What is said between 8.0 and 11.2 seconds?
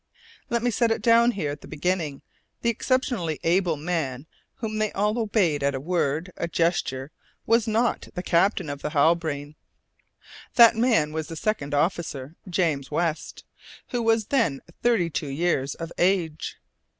the captain of the Halbrane; that man